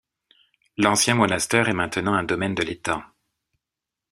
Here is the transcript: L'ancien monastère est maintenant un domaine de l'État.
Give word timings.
L'ancien 0.77 1.13
monastère 1.13 1.69
est 1.69 1.75
maintenant 1.75 2.15
un 2.15 2.23
domaine 2.23 2.55
de 2.55 2.63
l'État. 2.63 3.13